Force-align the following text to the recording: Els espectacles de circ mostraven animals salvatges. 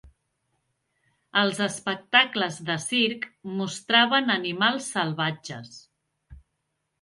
Els 1.41 1.59
espectacles 1.65 2.57
de 2.69 2.77
circ 2.85 3.27
mostraven 3.61 4.33
animals 4.37 4.89
salvatges. 4.97 5.79